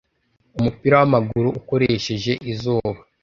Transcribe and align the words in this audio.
umupira 0.57 0.95
wamaguru 0.99 1.47
ukoresheje 1.59 2.33
izuba, 2.51 2.91